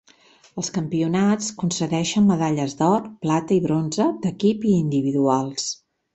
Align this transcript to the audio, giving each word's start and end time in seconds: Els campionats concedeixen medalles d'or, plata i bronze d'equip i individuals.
Els 0.59 0.69
campionats 0.77 1.49
concedeixen 1.63 2.25
medalles 2.31 2.73
d'or, 2.81 3.05
plata 3.27 3.57
i 3.57 3.59
bronze 3.67 4.09
d'equip 4.25 4.67
i 4.73 4.75
individuals. 4.81 5.71